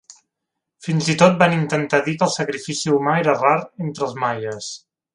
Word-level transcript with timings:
Fins 0.85 1.09
i 1.15 1.15
tot 1.23 1.37
van 1.43 1.53
intentar 1.57 2.01
dir 2.09 2.17
que 2.23 2.27
el 2.29 2.33
sacrifici 2.39 2.97
humà 2.97 3.17
era 3.23 3.39
rar 3.45 3.57
entre 3.89 4.09
els 4.11 4.21
maies. 4.27 4.77